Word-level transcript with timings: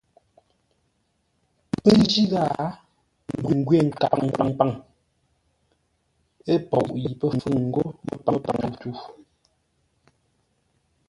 Pə́ 1.83 1.95
jí 2.09 2.21
ghâa 2.31 2.65
n 3.45 3.45
ngwê 3.57 3.77
nkaʼa 3.87 4.19
paŋpaŋ 4.37 4.71
ə́ 6.51 6.57
poʼ 6.69 6.87
yi 7.01 7.09
pə́ 7.19 7.29
fûŋ 7.41 7.55
ńgó 7.67 7.83
mə́páŋə-tû. 8.05 8.89